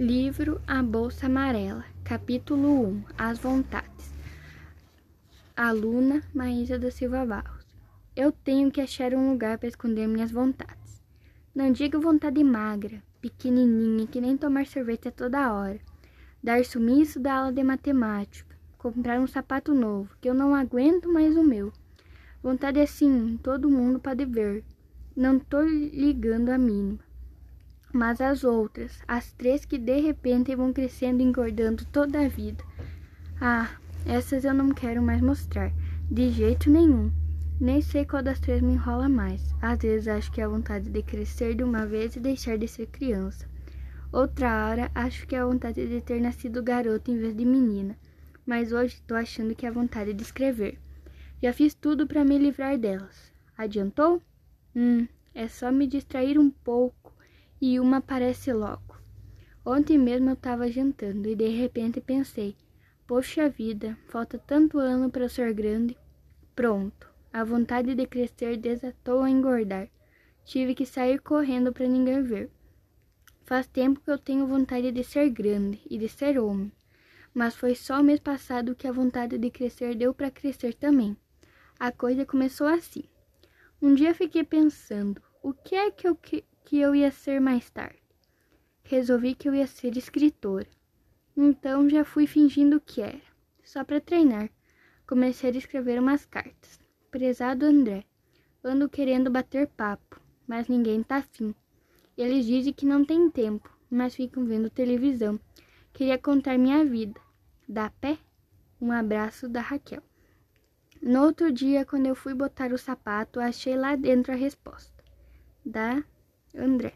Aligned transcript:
Livro 0.00 0.62
A 0.66 0.82
Bolsa 0.82 1.26
Amarela, 1.26 1.84
capítulo 2.02 2.86
1 2.86 3.04
As 3.18 3.38
Vontades. 3.38 4.10
Aluna 5.54 6.22
Maísa 6.34 6.78
da 6.78 6.90
Silva 6.90 7.26
Barros. 7.26 7.66
Eu 8.16 8.32
tenho 8.32 8.70
que 8.70 8.80
achar 8.80 9.12
um 9.12 9.30
lugar 9.30 9.58
para 9.58 9.68
esconder 9.68 10.08
minhas 10.08 10.32
vontades. 10.32 11.02
Não 11.54 11.70
digo 11.70 12.00
vontade 12.00 12.42
magra, 12.42 13.02
pequenininha, 13.20 14.06
que 14.06 14.22
nem 14.22 14.38
tomar 14.38 14.66
sorvete 14.66 15.08
a 15.08 15.12
toda 15.12 15.52
hora. 15.52 15.78
Dar 16.42 16.64
sumiço 16.64 17.20
da 17.20 17.34
aula 17.34 17.52
de 17.52 17.62
matemática. 17.62 18.56
Comprar 18.78 19.20
um 19.20 19.26
sapato 19.26 19.74
novo, 19.74 20.16
que 20.18 20.30
eu 20.30 20.32
não 20.32 20.54
aguento 20.54 21.12
mais 21.12 21.36
o 21.36 21.44
meu. 21.44 21.70
Vontade 22.42 22.80
assim, 22.80 23.38
todo 23.42 23.68
mundo 23.68 24.00
pode 24.00 24.24
ver. 24.24 24.64
Não 25.14 25.38
tô 25.38 25.60
ligando 25.60 26.48
a 26.48 26.56
mínima 26.56 27.09
mas 27.92 28.20
as 28.20 28.44
outras, 28.44 29.02
as 29.06 29.32
três 29.32 29.64
que 29.64 29.78
de 29.78 30.00
repente 30.00 30.54
vão 30.54 30.72
crescendo 30.72 31.20
e 31.20 31.24
engordando 31.24 31.84
toda 31.86 32.20
a 32.20 32.28
vida. 32.28 32.62
Ah, 33.40 33.70
essas 34.06 34.44
eu 34.44 34.54
não 34.54 34.70
quero 34.70 35.02
mais 35.02 35.20
mostrar, 35.20 35.72
de 36.10 36.30
jeito 36.30 36.70
nenhum. 36.70 37.10
Nem 37.60 37.82
sei 37.82 38.06
qual 38.06 38.22
das 38.22 38.40
três 38.40 38.62
me 38.62 38.72
enrola 38.72 39.08
mais. 39.08 39.54
Às 39.60 39.80
vezes 39.80 40.08
acho 40.08 40.32
que 40.32 40.40
é 40.40 40.44
a 40.44 40.48
vontade 40.48 40.88
de 40.88 41.02
crescer 41.02 41.54
de 41.54 41.62
uma 41.62 41.84
vez 41.84 42.16
e 42.16 42.20
deixar 42.20 42.56
de 42.56 42.66
ser 42.66 42.86
criança. 42.86 43.46
Outra 44.12 44.66
hora 44.66 44.90
acho 44.94 45.26
que 45.26 45.36
é 45.36 45.40
a 45.40 45.46
vontade 45.46 45.86
de 45.86 46.00
ter 46.00 46.20
nascido 46.20 46.62
garota 46.62 47.10
em 47.10 47.18
vez 47.18 47.36
de 47.36 47.44
menina. 47.44 47.96
Mas 48.46 48.72
hoje 48.72 48.94
estou 48.94 49.16
achando 49.16 49.54
que 49.54 49.66
é 49.66 49.68
a 49.68 49.72
vontade 49.72 50.12
de 50.14 50.22
escrever. 50.22 50.78
Já 51.42 51.52
fiz 51.52 51.74
tudo 51.74 52.06
para 52.06 52.24
me 52.24 52.38
livrar 52.38 52.78
delas. 52.78 53.32
Adiantou? 53.56 54.22
Hum, 54.74 55.06
é 55.34 55.46
só 55.46 55.70
me 55.70 55.86
distrair 55.86 56.38
um 56.38 56.50
pouco 56.50 56.99
e 57.60 57.78
uma 57.78 57.98
aparece 57.98 58.52
logo. 58.52 58.96
Ontem 59.64 59.98
mesmo 59.98 60.30
eu 60.30 60.34
estava 60.34 60.70
jantando 60.70 61.28
e 61.28 61.36
de 61.36 61.48
repente 61.48 62.00
pensei: 62.00 62.56
Poxa 63.06 63.48
vida, 63.48 63.98
falta 64.08 64.38
tanto 64.38 64.78
ano 64.78 65.10
para 65.10 65.28
ser 65.28 65.52
grande. 65.52 65.96
Pronto, 66.56 67.10
a 67.32 67.44
vontade 67.44 67.94
de 67.94 68.06
crescer 68.06 68.56
desatou 68.56 69.20
a 69.20 69.30
engordar. 69.30 69.88
Tive 70.44 70.74
que 70.74 70.86
sair 70.86 71.20
correndo 71.20 71.72
para 71.72 71.86
ninguém 71.86 72.22
ver. 72.22 72.50
Faz 73.44 73.66
tempo 73.66 74.00
que 74.00 74.10
eu 74.10 74.18
tenho 74.18 74.46
vontade 74.46 74.90
de 74.92 75.04
ser 75.04 75.28
grande 75.28 75.80
e 75.90 75.98
de 75.98 76.08
ser 76.08 76.38
homem, 76.38 76.72
mas 77.34 77.54
foi 77.54 77.74
só 77.74 78.00
o 78.00 78.04
mês 78.04 78.20
passado 78.20 78.74
que 78.74 78.86
a 78.86 78.92
vontade 78.92 79.36
de 79.36 79.50
crescer 79.50 79.94
deu 79.94 80.14
para 80.14 80.30
crescer 80.30 80.74
também. 80.74 81.16
A 81.78 81.92
coisa 81.92 82.24
começou 82.24 82.66
assim. 82.66 83.04
Um 83.82 83.94
dia 83.94 84.14
fiquei 84.14 84.44
pensando: 84.44 85.20
o 85.42 85.52
que 85.52 85.74
é 85.74 85.90
que 85.90 86.06
eu 86.06 86.14
que 86.14 86.44
que 86.70 86.78
eu 86.78 86.94
ia 86.94 87.10
ser 87.10 87.40
mais 87.40 87.68
tarde. 87.68 87.98
Resolvi 88.84 89.34
que 89.34 89.48
eu 89.48 89.54
ia 89.56 89.66
ser 89.66 89.96
escritora. 89.96 90.68
Então 91.36 91.90
já 91.90 92.04
fui 92.04 92.28
fingindo 92.28 92.80
que 92.80 93.02
era, 93.02 93.20
só 93.64 93.82
para 93.82 94.00
treinar. 94.00 94.48
Comecei 95.04 95.50
a 95.50 95.56
escrever 95.56 95.98
umas 95.98 96.24
cartas. 96.24 96.78
Prezado 97.10 97.66
André, 97.66 98.04
ando 98.62 98.88
querendo 98.88 99.32
bater 99.32 99.66
papo, 99.66 100.20
mas 100.46 100.68
ninguém 100.68 101.02
tá 101.02 101.16
afim. 101.16 101.52
Eles 102.16 102.46
dizem 102.46 102.72
que 102.72 102.86
não 102.86 103.04
tem 103.04 103.28
tempo, 103.28 103.68
mas 103.90 104.14
ficam 104.14 104.44
vendo 104.44 104.70
televisão. 104.70 105.40
Queria 105.92 106.18
contar 106.18 106.56
minha 106.56 106.84
vida. 106.84 107.20
Dá 107.68 107.90
pé? 108.00 108.16
Um 108.80 108.92
abraço 108.92 109.48
da 109.48 109.60
Raquel. 109.60 110.04
No 111.02 111.24
outro 111.24 111.50
dia, 111.50 111.84
quando 111.84 112.06
eu 112.06 112.14
fui 112.14 112.32
botar 112.32 112.72
o 112.72 112.78
sapato, 112.78 113.40
achei 113.40 113.76
lá 113.76 113.96
dentro 113.96 114.32
a 114.32 114.36
resposta. 114.36 115.02
Da 115.64 116.00
André. 116.56 116.94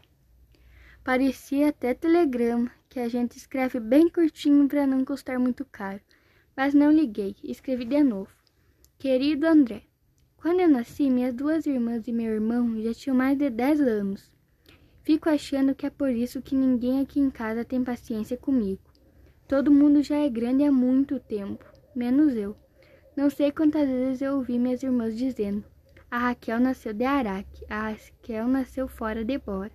Parecia 1.03 1.69
até 1.69 1.93
telegrama, 1.93 2.71
que 2.89 2.99
a 2.99 3.07
gente 3.07 3.37
escreve 3.37 3.79
bem 3.79 4.09
curtinho 4.09 4.67
para 4.67 4.87
não 4.87 5.05
custar 5.05 5.39
muito 5.39 5.63
caro. 5.65 6.01
Mas 6.55 6.73
não 6.73 6.91
liguei, 6.91 7.35
escrevi 7.43 7.85
de 7.85 8.03
novo. 8.03 8.31
Querido 8.97 9.45
André, 9.45 9.83
quando 10.37 10.61
eu 10.61 10.69
nasci, 10.69 11.09
minhas 11.09 11.33
duas 11.33 11.65
irmãs 11.65 12.07
e 12.07 12.11
meu 12.11 12.33
irmão 12.33 12.81
já 12.81 12.93
tinham 12.93 13.15
mais 13.15 13.37
de 13.37 13.49
10 13.49 13.81
anos. 13.81 14.31
Fico 15.03 15.29
achando 15.29 15.75
que 15.75 15.85
é 15.85 15.89
por 15.89 16.09
isso 16.09 16.41
que 16.41 16.55
ninguém 16.55 17.01
aqui 17.01 17.19
em 17.19 17.29
casa 17.29 17.65
tem 17.65 17.83
paciência 17.83 18.37
comigo. 18.37 18.81
Todo 19.47 19.71
mundo 19.71 20.01
já 20.01 20.17
é 20.17 20.29
grande 20.29 20.63
há 20.63 20.71
muito 20.71 21.19
tempo, 21.19 21.63
menos 21.95 22.35
eu. 22.35 22.55
Não 23.15 23.29
sei 23.29 23.51
quantas 23.51 23.87
vezes 23.87 24.21
eu 24.21 24.37
ouvi 24.37 24.57
minhas 24.57 24.81
irmãs 24.81 25.15
dizendo: 25.15 25.63
a 26.09 26.17
Raquel 26.17 26.59
nasceu 26.59 26.93
de 26.93 27.03
Araque. 27.03 27.65
A 27.69 27.89
Raquel 27.89 28.47
nasceu 28.47 28.87
fora 28.87 29.25
de 29.25 29.37
Bora. 29.37 29.71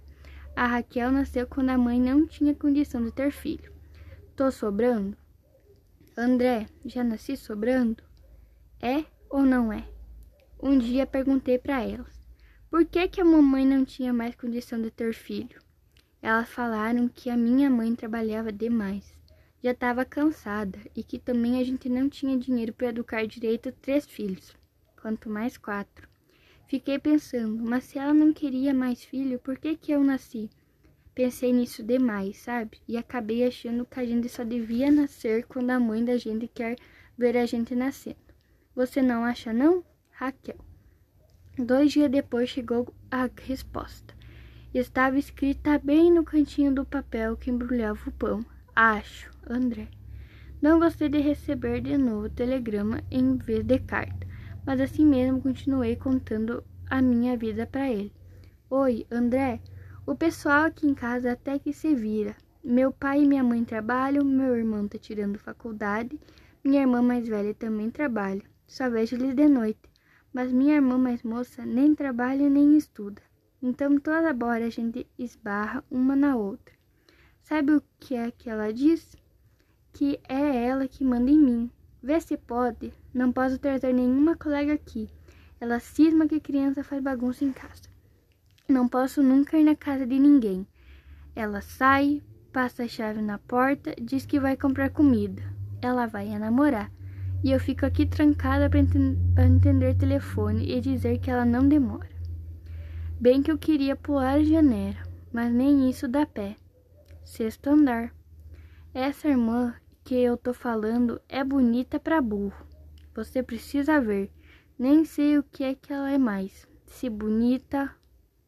A 0.57 0.67
Raquel 0.67 1.11
nasceu 1.11 1.47
quando 1.47 1.71
a 1.71 1.79
mãe 1.79 2.01
não 2.01 2.27
tinha 2.27 2.55
condição 2.55 3.05
de 3.05 3.13
ter 3.13 3.31
filho. 3.31 3.73
Tô 4.37 4.51
sobrando? 4.51 5.17
André, 6.17 6.67
já 6.85 7.05
nasci 7.05 7.37
sobrando? 7.37 8.03
É 8.81 9.05
ou 9.29 9.43
não 9.43 9.73
é? 9.73 9.87
Um 10.63 10.79
dia 10.79 11.07
perguntei 11.07 11.59
para 11.59 11.83
elas: 11.83 12.21
por 12.71 12.85
que, 12.85 13.09
que 13.09 13.21
a 13.21 13.25
mamãe 13.25 13.67
não 13.67 13.85
tinha 13.85 14.13
mais 14.13 14.35
condição 14.35 14.81
de 14.81 14.91
ter 14.91 15.15
filho? 15.15 15.61
Elas 16.21 16.49
falaram 16.49 17.09
que 17.09 17.31
a 17.31 17.37
minha 17.37 17.71
mãe 17.71 17.95
trabalhava 17.95 18.53
demais, 18.53 19.19
já 19.63 19.71
estava 19.71 20.05
cansada 20.05 20.79
e 20.95 21.03
que 21.03 21.19
também 21.19 21.59
a 21.61 21.65
gente 21.65 21.89
não 21.89 22.09
tinha 22.09 22.39
dinheiro 22.39 22.75
para 22.75 22.89
educar 22.89 23.27
direito 23.27 23.73
três 23.73 24.05
filhos, 24.05 24.55
quanto 25.01 25.31
mais 25.31 25.57
quatro. 25.57 26.10
Fiquei 26.71 27.01
pensando, 27.01 27.65
mas 27.65 27.83
se 27.83 27.99
ela 27.99 28.15
não 28.15 28.33
queria 28.33 28.73
mais 28.73 29.03
filho, 29.03 29.41
por 29.41 29.59
que 29.59 29.75
que 29.75 29.91
eu 29.91 30.05
nasci? 30.05 30.49
Pensei 31.13 31.53
nisso 31.53 31.83
demais, 31.83 32.37
sabe? 32.37 32.79
E 32.87 32.97
acabei 32.97 33.45
achando 33.45 33.85
que 33.85 33.99
a 33.99 34.05
gente 34.07 34.29
só 34.29 34.45
devia 34.45 34.89
nascer 34.89 35.47
quando 35.47 35.71
a 35.71 35.81
mãe 35.81 36.05
da 36.05 36.17
gente 36.17 36.47
quer 36.47 36.77
ver 37.19 37.37
a 37.37 37.45
gente 37.45 37.75
nascendo. 37.75 38.21
Você 38.73 39.03
não 39.03 39.25
acha 39.25 39.53
não? 39.53 39.85
Raquel. 40.13 40.65
Dois 41.59 41.91
dias 41.91 42.09
depois 42.09 42.49
chegou 42.49 42.95
a 43.11 43.29
resposta. 43.43 44.15
Estava 44.73 45.19
escrita 45.19 45.77
bem 45.77 46.13
no 46.13 46.23
cantinho 46.23 46.73
do 46.73 46.85
papel 46.85 47.37
que 47.37 47.51
embrulhava 47.51 48.09
o 48.09 48.13
pão. 48.13 48.47
Acho, 48.77 49.29
André. 49.45 49.89
Não 50.63 50.79
gostei 50.79 51.09
de 51.09 51.19
receber 51.19 51.81
de 51.81 51.99
novo 51.99 52.27
o 52.27 52.31
telegrama 52.31 53.03
em 53.11 53.37
vez 53.39 53.65
de 53.65 53.81
carta 53.81 54.30
mas 54.71 54.81
assim 54.81 55.05
mesmo 55.05 55.43
continuei 55.43 55.97
contando 55.97 56.63
a 56.89 57.03
minha 57.03 57.37
vida 57.37 57.67
para 57.67 57.91
ele. 57.91 58.13
Oi, 58.71 59.05
André. 59.11 59.61
O 60.07 60.15
pessoal 60.15 60.67
aqui 60.67 60.87
em 60.87 60.95
casa 60.95 61.33
até 61.33 61.59
que 61.59 61.73
se 61.73 61.93
vira. 61.93 62.37
Meu 62.63 62.93
pai 62.93 63.23
e 63.23 63.27
minha 63.27 63.43
mãe 63.43 63.65
trabalham, 63.65 64.25
meu 64.25 64.55
irmão 64.55 64.87
tá 64.87 64.97
tirando 64.97 65.41
faculdade, 65.41 66.17
minha 66.63 66.83
irmã 66.83 67.03
mais 67.03 67.27
velha 67.27 67.53
também 67.53 67.91
trabalha. 67.91 68.45
Só 68.65 68.89
vejo 68.89 69.17
eles 69.17 69.35
de 69.35 69.49
noite. 69.49 69.91
Mas 70.33 70.53
minha 70.53 70.77
irmã 70.77 70.97
mais 70.97 71.25
moça 71.25 71.67
nem 71.67 71.93
trabalha 71.93 72.49
nem 72.49 72.77
estuda. 72.77 73.21
Então 73.61 73.99
toda 73.99 74.47
hora 74.47 74.67
a 74.67 74.71
gente 74.71 75.05
esbarra 75.19 75.83
uma 75.91 76.15
na 76.15 76.37
outra. 76.37 76.73
Sabe 77.43 77.73
o 77.73 77.83
que 77.99 78.15
é 78.15 78.31
que 78.31 78.49
ela 78.49 78.73
diz? 78.73 79.17
Que 79.93 80.21
é 80.29 80.65
ela 80.65 80.87
que 80.87 81.03
manda 81.03 81.29
em 81.29 81.41
mim. 81.41 81.71
Vê 82.03 82.21
se 82.21 82.37
pode. 82.37 82.93
Não 83.13 83.33
posso 83.33 83.59
trazer 83.59 83.93
nenhuma 83.93 84.37
colega 84.37 84.73
aqui. 84.73 85.09
Ela 85.61 85.79
cisma 85.79 86.27
que 86.27 86.41
criança 86.41 86.83
faz 86.83 87.03
bagunça 87.03 87.45
em 87.45 87.53
casa. 87.53 87.91
Não 88.69 88.89
posso 88.89 89.23
nunca 89.23 89.59
ir 89.59 89.65
na 89.65 89.77
casa 89.77 90.07
de 90.07 90.19
ninguém. 90.19 90.67
Ela 91.37 91.61
sai, 91.61 92.23
passa 92.53 92.85
a 92.85 92.89
chave 92.89 93.21
na 93.21 93.39
porta, 93.39 93.95
diz 94.01 94.25
que 94.25 94.41
vai 94.41 94.57
comprar 94.57 94.91
comida. 94.91 95.43
Ela 95.83 96.07
vai 96.07 96.33
a 96.33 96.39
namorar. 96.39 96.91
E 97.43 97.51
eu 97.53 97.61
fico 97.61 97.85
aqui 97.85 98.07
trancada 98.07 98.71
para 98.71 99.47
entender 99.47 99.97
telefone 99.97 100.71
e 100.71 100.81
dizer 100.81 101.19
que 101.19 101.31
ela 101.31 101.45
não 101.45 101.69
demora. 101.69 102.09
Bem 103.19 103.43
que 103.43 103.51
eu 103.51 103.59
queria 103.59 103.97
pular 103.97 104.35
a 104.35 104.45
janela, 104.45 105.03
mas 105.33 105.53
nem 105.53 105.91
isso 105.91 106.09
dá 106.09 106.25
pé. 106.25 106.57
Sexto 107.25 107.69
andar. 107.69 108.15
Essa 108.93 109.29
irmã 109.29 109.75
que 110.05 110.15
eu 110.15 110.37
tô 110.37 110.53
falando 110.53 111.21
é 111.29 111.45
bonita 111.45 111.99
para 112.01 112.21
burro. 112.21 112.67
Você 113.15 113.43
precisa 113.43 114.01
ver. 114.01 114.31
Nem 114.79 115.05
sei 115.05 115.39
o 115.39 115.43
que 115.43 115.63
é 115.63 115.75
que 115.75 115.93
ela 115.93 116.11
é 116.11 116.17
mais, 116.17 116.67
se 116.87 117.11
bonita 117.11 117.95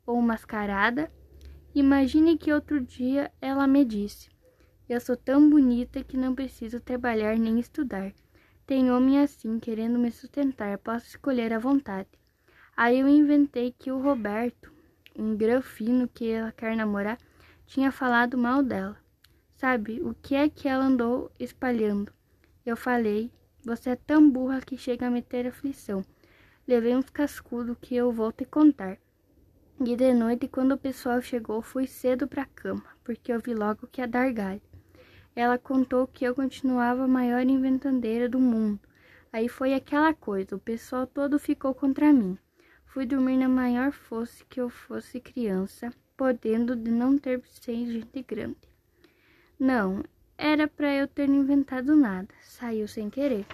ou 0.07 0.21
mascarada. 0.23 1.13
Imagine 1.75 2.39
que 2.39 2.53
outro 2.53 2.81
dia 2.81 3.31
ela 3.41 3.67
me 3.67 3.85
disse: 3.85 4.31
Eu 4.89 5.01
sou 5.01 5.17
tão 5.17 5.51
bonita 5.51 6.03
que 6.03 6.17
não 6.17 6.35
preciso 6.35 6.81
trabalhar 6.81 7.39
nem 7.39 7.59
estudar. 7.59 8.13
Tem 8.67 8.91
homem 8.91 9.21
assim 9.21 9.59
querendo 9.59 9.99
me 9.99 10.11
sustentar, 10.11 10.79
posso 10.79 11.07
escolher 11.07 11.53
à 11.53 11.59
vontade. 11.59 12.09
Aí 12.77 13.01
eu 13.01 13.09
inventei 13.09 13.73
que 13.73 13.91
o 13.93 14.01
Roberto, 14.01 14.73
um 15.19 15.37
granfino 15.37 16.09
que 16.09 16.31
ela 16.31 16.53
quer 16.53 16.75
namorar, 16.77 17.19
tinha 17.67 17.93
falado 17.93 18.39
mal 18.39 18.63
dela. 18.63 19.02
Sabe 19.63 20.03
o 20.03 20.13
que 20.13 20.35
é 20.35 20.49
que 20.49 20.67
ela 20.67 20.87
andou 20.87 21.31
espalhando? 21.39 22.13
Eu 22.67 22.77
falei, 22.77 23.31
você 23.65 23.91
é 23.91 23.95
tão 23.95 24.29
burra 24.29 24.61
que 24.61 24.77
chega 24.77 25.07
a 25.07 25.11
meter 25.11 25.47
aflição. 25.47 26.05
Levei 26.67 26.97
uns 26.97 27.09
cascudos 27.09 27.77
que 27.81 27.95
eu 27.95 28.11
vou 28.11 28.33
te 28.33 28.45
contar. 28.45 28.99
E 29.79 29.95
de 29.95 30.13
noite, 30.15 30.49
quando 30.49 30.73
o 30.73 30.77
pessoal 30.77 31.23
chegou, 31.23 31.63
fui 31.63 31.87
cedo 31.87 32.27
pra 32.27 32.45
cama, 32.45 32.83
porque 33.05 33.33
eu 33.33 33.39
vi 33.39 33.55
logo 33.55 33.87
que 33.87 34.01
ia 34.01 34.09
dar 34.09 34.33
galho. 34.33 34.61
Ela 35.33 35.57
contou 35.57 36.09
que 36.09 36.25
eu 36.25 36.35
continuava 36.35 37.05
a 37.05 37.09
maior 37.09 37.43
inventandeira 37.43 38.29
do 38.29 38.41
mundo. 38.41 38.81
Aí 39.33 39.49
foi 39.49 39.75
aquela 39.75 40.13
coisa, 40.13 40.57
o 40.57 40.59
pessoal 40.59 41.07
todo 41.07 41.39
ficou 41.39 41.73
contra 41.73 42.13
mim. 42.13 42.37
Fui 42.85 43.07
dormir 43.07 43.37
na 43.37 43.49
maior 43.49 43.93
fosse 43.93 44.45
que 44.45 44.61
eu 44.61 44.69
fosse 44.69 45.21
criança, 45.21 45.95
podendo 46.17 46.75
de 46.75 46.91
não 46.91 47.17
ter 47.17 47.41
sem 47.47 47.87
gente 47.87 48.25
grande. 48.25 48.72
Não, 49.65 50.03
era 50.37 50.67
para 50.67 50.93
eu 50.93 51.07
ter 51.07 51.29
inventado 51.29 51.95
nada. 51.95 52.27
Saiu 52.43 52.89
sem 52.89 53.09
querer. 53.09 53.47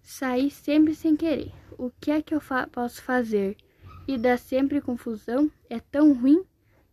Saí 0.00 0.50
sempre 0.50 0.94
sem 0.94 1.14
querer. 1.14 1.52
O 1.76 1.90
que 2.00 2.10
é 2.10 2.22
que 2.22 2.34
eu 2.34 2.40
fa 2.40 2.66
posso 2.66 3.02
fazer? 3.02 3.58
E 4.08 4.16
dá 4.16 4.38
sempre 4.38 4.80
confusão? 4.80 5.50
É 5.68 5.80
tão 5.80 6.14
ruim? 6.14 6.42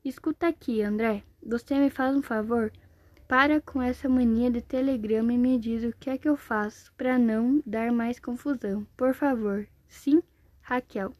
Escuta 0.04 0.50
aqui, 0.50 0.82
André. 0.82 1.24
Você 1.42 1.76
me 1.76 1.90
faz 1.90 2.14
um 2.14 2.22
favor? 2.22 2.74
Para 3.26 3.62
com 3.62 3.82
essa 3.82 4.10
mania 4.10 4.52
de 4.52 4.60
telegrama 4.60 5.32
e 5.32 5.38
me 5.38 5.58
diz 5.58 5.86
o 5.86 5.96
que 5.98 6.10
é 6.10 6.18
que 6.18 6.28
eu 6.28 6.36
faço 6.36 6.92
para 6.98 7.18
não 7.18 7.64
dar 7.66 7.90
mais 7.94 8.20
confusão. 8.20 8.86
Por 8.98 9.14
favor. 9.14 9.66
Sim, 9.88 10.22
Raquel. 10.60 11.16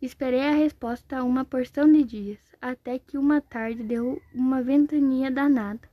Esperei 0.00 0.42
a 0.42 0.54
resposta 0.54 1.24
uma 1.24 1.44
porção 1.44 1.92
de 1.92 2.04
dias, 2.04 2.38
até 2.62 3.00
que 3.00 3.18
uma 3.18 3.40
tarde 3.40 3.82
deu 3.82 4.22
uma 4.32 4.62
ventania 4.62 5.28
danada. 5.28 5.92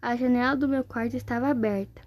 A 0.00 0.14
janela 0.14 0.54
do 0.54 0.68
meu 0.68 0.84
quarto 0.84 1.16
estava 1.16 1.48
aberta. 1.48 2.02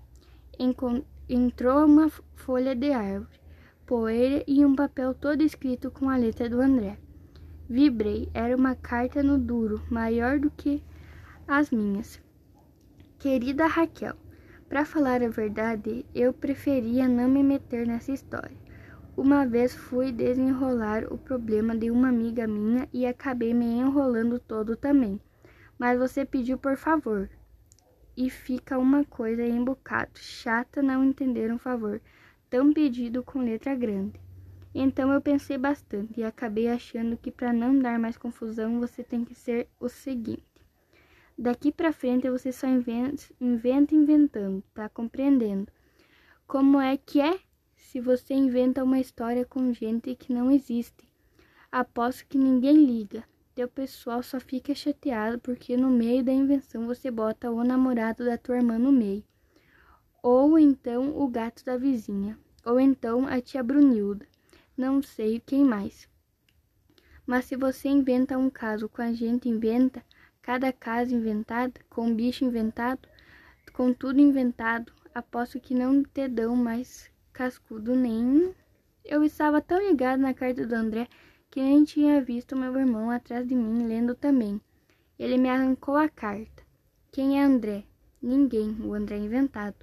Entrou 1.28 1.86
uma 1.86 2.10
folha 2.36 2.74
de 2.74 2.90
árvore, 2.94 3.38
poeira 3.86 4.42
e 4.48 4.66
um 4.66 4.74
papel 4.74 5.14
todo 5.14 5.44
escrito 5.44 5.92
com 5.92 6.10
a 6.10 6.16
letra 6.16 6.50
do 6.50 6.62
André. 6.62 6.98
Vibrei, 7.70 8.30
era 8.34 8.56
uma 8.56 8.76
carta 8.76 9.22
no 9.22 9.38
duro, 9.38 9.82
maior 9.90 10.40
do 10.40 10.50
que 10.50 10.82
as 11.46 11.70
minhas. 11.70 12.22
Querida 13.20 13.68
Raquel, 13.68 14.16
para 14.70 14.86
falar 14.86 15.22
a 15.22 15.28
verdade, 15.28 16.06
eu 16.16 16.32
preferia 16.32 17.10
não 17.10 17.28
me 17.28 17.44
meter 17.44 17.86
nessa 17.86 18.14
história. 18.14 18.56
Uma 19.18 19.46
vez 19.46 19.76
fui 19.76 20.14
desenrolar 20.14 21.04
o 21.12 21.18
problema 21.18 21.76
de 21.76 21.92
uma 21.92 22.08
amiga 22.08 22.48
minha 22.48 22.88
e 22.94 23.06
acabei 23.06 23.54
me 23.54 23.66
enrolando 23.66 24.40
todo 24.40 24.78
também. 24.78 25.20
Mas 25.78 26.00
você 26.00 26.24
pediu 26.24 26.58
por 26.58 26.78
favor, 26.78 27.30
e 28.16 28.30
fica 28.30 28.78
uma 28.78 29.04
coisa 29.06 29.46
embocado, 29.46 30.12
chata 30.16 30.81
não 30.81 31.04
entender 31.04 31.52
um 31.52 31.58
favor 31.58 32.02
tão 32.50 32.74
pedido 32.74 33.24
com 33.24 33.40
letra 33.40 33.74
grande. 33.75 34.19
Então 34.74 35.12
eu 35.12 35.22
pensei 35.22 35.58
bastante 35.58 36.19
e 36.19 36.24
acabei 36.24 36.68
achando 36.68 37.18
que 37.18 37.31
para 37.31 37.52
não 37.52 37.78
dar 37.78 38.00
mais 38.00 38.18
confusão 38.18 38.80
você 38.80 39.04
tem 39.04 39.25
que 39.25 39.36
ser 39.36 39.68
o 39.80 39.90
seguinte. 39.90 40.44
Daqui 41.38 41.72
para 41.72 41.92
frente 41.92 42.30
você 42.30 42.52
só 42.52 42.68
inventa, 42.68 43.24
inventa 43.40 43.96
inventando, 43.96 44.63
tá 44.74 44.88
compreendendo? 44.88 45.72
Como 46.46 46.80
é 46.80 46.98
que 46.98 47.19
é 47.19 47.40
se 47.75 48.00
você 48.00 48.34
inventa 48.34 48.84
uma 48.84 49.00
história 49.00 49.46
com 49.46 49.74
gente 49.74 50.16
que 50.16 50.34
não 50.34 50.52
existe? 50.52 51.10
Aposto 51.72 52.28
que 52.28 52.38
ninguém 52.38 52.86
liga 52.86 53.24
teu 53.56 53.68
pessoal 53.68 54.24
só 54.24 54.39
fica 54.39 54.74
chateado 54.74 55.39
porque 55.39 55.75
no 55.75 55.89
meio 55.89 56.24
da 56.24 56.31
invenção 56.31 56.88
você 56.88 57.12
bota 57.12 57.51
o 57.51 57.63
namorado 57.63 58.24
da 58.24 58.38
tua 58.38 58.57
irmã 58.57 58.77
no 58.77 58.92
meio. 58.92 59.24
Ou 60.24 60.57
então 60.57 61.18
o 61.18 61.27
gato 61.27 61.63
da 61.65 61.77
vizinha. 61.77 62.38
Ou 62.65 62.80
então 62.80 63.27
a 63.27 63.42
tia 63.42 63.62
Brunilda. 63.62 64.25
Não 64.77 65.01
sei 65.01 65.39
quem 65.39 65.63
mais. 65.63 66.07
Mas 67.25 67.45
se 67.45 67.56
você 67.56 67.89
inventa 67.89 68.38
um 68.38 68.50
caso 68.50 68.88
com 68.88 69.01
a 69.01 69.13
gente 69.13 69.50
inventa, 69.50 70.03
cada 70.42 70.71
casa 70.71 71.13
inventada, 71.13 71.74
com 71.89 72.13
bicho 72.15 72.45
inventado, 72.45 73.07
com 73.74 73.94
tudo 73.94 74.19
inventado, 74.19 74.92
aposto 75.13 75.59
que 75.59 75.74
não 75.74 76.03
te 76.03 76.27
dão 76.27 76.56
mais 76.56 77.12
cascudo 77.33 77.95
nem. 77.95 78.53
Eu 79.03 79.24
estava 79.24 79.62
tão 79.62 79.80
ligado 79.80 80.19
na 80.19 80.33
carta 80.33 80.65
do 80.65 80.74
André 80.74 81.07
que 81.51 81.62
nem 81.62 81.83
tinha 81.83 82.24
visto 82.24 82.56
meu 82.56 82.74
irmão 82.80 83.12
atrás 83.12 83.45
de 83.45 83.53
mim 83.53 83.86
lendo 83.86 84.15
também. 84.15 84.62
Ele 85.19 85.38
me 85.38 85.50
arrancou 85.50 85.98
a 85.98 86.07
carta. 86.07 86.63
Quem 87.12 87.38
é 87.38 87.44
André? 87.44 87.83
Ninguém, 88.21 88.77
o 88.81 88.94
André 88.94 89.18
inventado. 89.18 89.75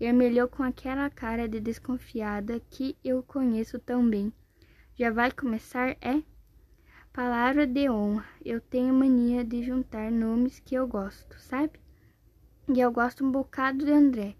Ermelhou 0.00 0.48
com 0.48 0.64
aquela 0.64 1.08
cara 1.08 1.48
de 1.48 1.60
desconfiada 1.60 2.60
que 2.68 2.96
eu 3.04 3.22
conheço 3.22 3.78
tão 3.78 4.10
bem. 4.10 4.32
Já 4.96 5.12
vai 5.12 5.30
começar, 5.30 5.96
é? 6.00 6.20
Palavra 7.12 7.64
de 7.64 7.88
honra. 7.88 8.26
Eu 8.44 8.60
tenho 8.60 8.92
mania 8.92 9.44
de 9.44 9.62
juntar 9.62 10.10
nomes 10.10 10.58
que 10.58 10.74
eu 10.74 10.84
gosto, 10.88 11.38
sabe? 11.38 11.78
E 12.68 12.80
eu 12.80 12.90
gosto 12.90 13.24
um 13.24 13.30
bocado 13.30 13.84
de 13.84 13.92
André. 13.92 14.34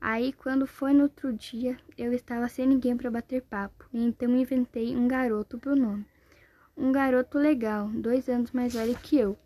Aí, 0.00 0.32
quando 0.32 0.64
foi 0.64 0.92
no 0.92 1.02
outro 1.02 1.32
dia, 1.32 1.76
eu 1.98 2.12
estava 2.12 2.48
sem 2.48 2.68
ninguém 2.68 2.96
para 2.96 3.10
bater 3.10 3.42
papo, 3.42 3.84
então 3.92 4.30
inventei 4.36 4.96
um 4.96 5.08
garoto 5.08 5.58
pro 5.58 5.74
nome. 5.74 6.06
Um 6.82 6.92
garoto 6.92 7.36
legal, 7.36 7.88
dois 7.88 8.26
anos 8.26 8.52
mais 8.52 8.72
velho 8.72 8.98
que 8.98 9.18
eu, 9.18 9.36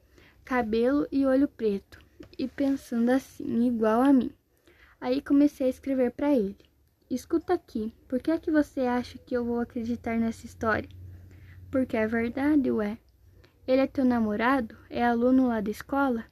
cabelo 0.44 1.04
e 1.10 1.26
olho 1.26 1.48
preto, 1.48 1.98
e 2.38 2.46
pensando 2.46 3.10
assim, 3.10 3.66
igual 3.66 4.02
a 4.02 4.12
mim. 4.12 4.30
Aí 5.00 5.20
comecei 5.20 5.66
a 5.66 5.70
escrever 5.70 6.12
para 6.12 6.32
ele. 6.32 6.56
Escuta 7.10 7.52
aqui, 7.52 7.92
por 8.06 8.22
que 8.22 8.30
é 8.30 8.38
que 8.38 8.52
você 8.52 8.82
acha 8.82 9.18
que 9.18 9.36
eu 9.36 9.44
vou 9.44 9.58
acreditar 9.58 10.16
nessa 10.16 10.46
história? 10.46 10.88
Porque 11.72 11.96
é 11.96 12.06
verdade, 12.06 12.70
ué. 12.70 12.98
Ele 13.66 13.80
é 13.80 13.86
teu 13.88 14.04
namorado? 14.04 14.76
É 14.88 15.04
aluno 15.04 15.48
lá 15.48 15.60
da 15.60 15.72
escola? 15.72 16.24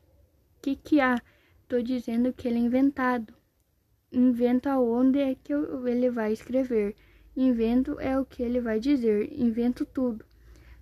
Que 0.63 0.77
que 0.77 1.01
há? 1.01 1.21
Tô 1.67 1.83
dizendo 1.83 2.33
que 2.33 2.47
ele 2.47 2.59
é 2.59 2.63
inventado. 2.63 3.35
Inventa 4.13 4.79
onde 4.79 5.19
é 5.19 5.35
que 5.35 5.53
ele 5.53 6.11
vai 6.11 6.33
escrever. 6.33 6.95
Invento 7.37 7.99
é 7.99 8.17
o 8.17 8.25
que 8.25 8.41
ele 8.41 8.61
vai 8.61 8.79
dizer. 8.79 9.33
Invento 9.37 9.85
tudo. 9.85 10.25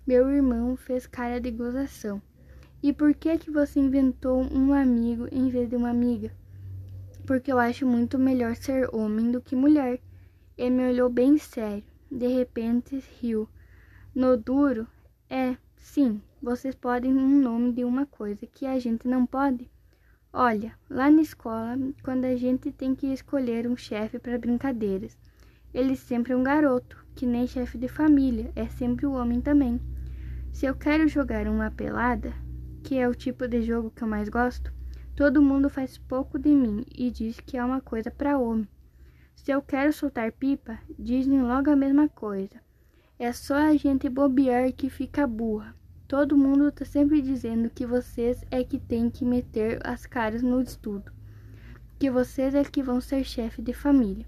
Meu 0.05 0.31
irmão 0.31 0.75
fez 0.75 1.05
cara 1.05 1.39
de 1.39 1.51
gozação. 1.51 2.19
E 2.81 2.91
por 2.91 3.13
que 3.13 3.37
que 3.37 3.51
você 3.51 3.79
inventou 3.79 4.41
um 4.51 4.73
amigo 4.73 5.27
em 5.31 5.47
vez 5.47 5.69
de 5.69 5.75
uma 5.75 5.91
amiga? 5.91 6.31
Porque 7.27 7.51
eu 7.51 7.59
acho 7.59 7.85
muito 7.85 8.17
melhor 8.17 8.55
ser 8.55 8.89
homem 8.95 9.31
do 9.31 9.39
que 9.39 9.55
mulher. 9.55 9.99
Ele 10.57 10.71
me 10.71 10.89
olhou 10.89 11.07
bem 11.07 11.37
sério. 11.37 11.83
De 12.09 12.27
repente 12.27 13.03
riu. 13.21 13.47
No 14.13 14.35
duro, 14.35 14.87
é, 15.29 15.55
sim, 15.77 16.19
vocês 16.41 16.73
podem 16.73 17.15
um 17.15 17.39
nome 17.39 17.71
de 17.71 17.85
uma 17.85 18.07
coisa 18.07 18.47
que 18.47 18.65
a 18.65 18.79
gente 18.79 19.07
não 19.07 19.27
pode. 19.27 19.69
Olha, 20.33 20.73
lá 20.89 21.11
na 21.11 21.21
escola, 21.21 21.77
quando 22.03 22.25
a 22.25 22.35
gente 22.35 22.71
tem 22.71 22.95
que 22.95 23.13
escolher 23.13 23.67
um 23.67 23.77
chefe 23.77 24.17
para 24.17 24.39
brincadeiras, 24.39 25.15
ele 25.71 25.95
sempre 25.95 26.33
é 26.33 26.35
um 26.35 26.43
garoto, 26.43 27.05
que 27.13 27.27
nem 27.27 27.45
chefe 27.45 27.77
de 27.77 27.87
família, 27.87 28.51
é 28.55 28.65
sempre 28.67 29.05
o 29.05 29.13
homem 29.13 29.39
também. 29.39 29.79
Se 30.51 30.65
eu 30.65 30.75
quero 30.75 31.07
jogar 31.07 31.47
uma 31.47 31.71
pelada, 31.71 32.33
que 32.83 32.97
é 32.97 33.07
o 33.07 33.15
tipo 33.15 33.47
de 33.47 33.61
jogo 33.63 33.89
que 33.89 34.03
eu 34.03 34.07
mais 34.07 34.29
gosto, 34.29 34.71
todo 35.15 35.41
mundo 35.41 35.69
faz 35.69 35.97
pouco 35.97 36.37
de 36.37 36.49
mim 36.49 36.85
e 36.93 37.09
diz 37.09 37.39
que 37.39 37.57
é 37.57 37.63
uma 37.63 37.81
coisa 37.81 38.11
para 38.11 38.37
homem. 38.37 38.67
Se 39.35 39.51
eu 39.51 39.61
quero 39.61 39.91
soltar 39.91 40.31
pipa, 40.31 40.77
dizem 40.99 41.41
logo 41.41 41.71
a 41.71 41.75
mesma 41.75 42.07
coisa. 42.07 42.61
É 43.17 43.31
só 43.31 43.55
a 43.55 43.75
gente 43.75 44.09
bobear 44.09 44.71
que 44.73 44.89
fica 44.89 45.25
burra. 45.25 45.75
Todo 46.07 46.37
mundo 46.37 46.71
tá 46.71 46.83
sempre 46.85 47.21
dizendo 47.21 47.69
que 47.69 47.85
vocês 47.85 48.43
é 48.51 48.63
que 48.63 48.77
tem 48.77 49.09
que 49.09 49.23
meter 49.23 49.79
as 49.83 50.05
caras 50.05 50.43
no 50.43 50.61
estudo. 50.61 51.11
Que 51.97 52.11
vocês 52.11 52.53
é 52.53 52.63
que 52.63 52.83
vão 52.83 52.99
ser 52.99 53.23
chefe 53.23 53.61
de 53.61 53.73
família. 53.73 54.27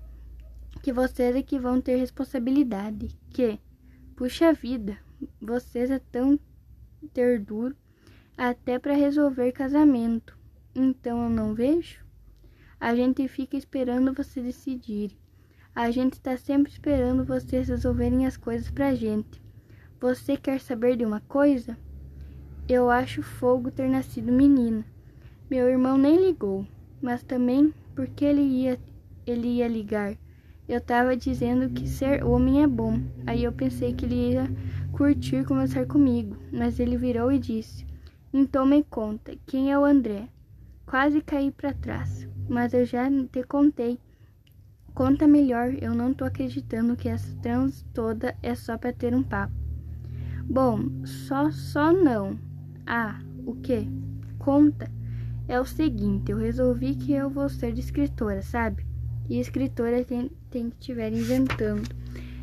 Que 0.82 0.94
vocês 0.94 1.36
é 1.36 1.44
que 1.44 1.60
vão 1.60 1.82
ter 1.82 1.98
responsabilidade. 1.98 3.10
Que, 3.30 3.60
puxa 4.16 4.54
vida, 4.54 4.98
vocês 5.42 5.90
é 5.92 6.00
tão 6.00 6.40
ter 7.14 7.40
duro 7.40 7.76
até 8.38 8.80
para 8.80 8.94
resolver 8.94 9.52
casamento. 9.52 10.38
Então 10.76 11.24
eu 11.24 11.30
não 11.30 11.54
vejo? 11.54 12.04
A 12.80 12.96
gente 12.96 13.28
fica 13.28 13.56
esperando 13.56 14.14
você 14.14 14.42
decidir. 14.42 15.18
A 15.76 15.90
gente 15.90 16.14
está 16.14 16.38
sempre 16.38 16.72
esperando 16.72 17.26
vocês 17.26 17.68
resolverem 17.68 18.26
as 18.26 18.38
coisas 18.38 18.70
pra 18.70 18.94
gente. 18.94 19.42
Você 20.00 20.36
quer 20.36 20.60
saber 20.60 20.98
de 20.98 21.06
uma 21.06 21.22
coisa? 21.22 21.78
Eu 22.68 22.90
acho 22.90 23.22
fogo 23.22 23.72
ter 23.72 23.90
nascido 23.90 24.32
menina. 24.32 24.86
Meu 25.50 25.68
irmão 25.70 25.98
nem 25.98 26.26
ligou, 26.26 26.68
mas 27.02 27.24
também 27.24 27.74
porque 27.96 28.26
ele 28.26 28.42
ia 28.42 28.80
ele 29.26 29.48
ia 29.48 29.68
ligar. 29.68 30.18
Eu 30.68 30.80
tava 30.82 31.16
dizendo 31.16 31.70
que 31.70 31.88
ser 31.88 32.24
homem 32.24 32.64
é 32.64 32.68
bom. 32.68 33.00
Aí 33.26 33.44
eu 33.44 33.52
pensei 33.52 33.94
que 33.94 34.06
ele 34.06 34.32
ia 34.32 34.50
curtir 34.94 35.44
conversar 35.44 35.88
comigo, 35.88 36.38
mas 36.52 36.80
ele 36.80 36.96
virou 36.96 37.32
e 37.32 37.40
disse: 37.40 37.86
Então 38.32 38.66
me 38.66 38.84
conta, 38.84 39.36
quem 39.48 39.72
é 39.72 39.78
o 39.78 39.84
André? 39.84 40.30
Quase 40.86 41.20
caí 41.22 41.52
para 41.52 41.74
trás, 41.74 42.28
mas 42.48 42.74
eu 42.74 42.86
já 42.86 43.10
te 43.32 43.44
contei. 43.44 44.00
Conta 44.94 45.28
melhor, 45.28 45.74
eu 45.82 45.96
não 45.96 46.14
tô 46.14 46.24
acreditando 46.24 46.96
que 46.96 47.10
essa 47.10 47.36
trans 47.42 47.84
toda 47.94 48.36
é 48.44 48.54
só 48.54 48.78
para 48.78 48.94
ter 48.94 49.16
um 49.16 49.24
papo. 49.24 49.54
Bom, 50.46 51.04
só 51.04 51.50
só 51.50 51.92
não. 51.92 52.38
Ah, 52.86 53.20
o 53.46 53.56
que? 53.56 53.88
Conta. 54.38 54.92
É 55.48 55.60
o 55.60 55.66
seguinte, 55.66 56.32
eu 56.32 56.38
resolvi 56.38 56.96
que 56.96 57.12
eu 57.12 57.30
vou 57.30 57.50
ser 57.50 57.78
escritora, 57.78 58.44
sabe? 58.44 58.86
E 59.28 59.40
escritora 59.40 60.04
tem, 60.06 60.30
tem 60.52 60.70
que 60.70 60.76
estiver 60.80 61.12
inventando. 61.12 61.90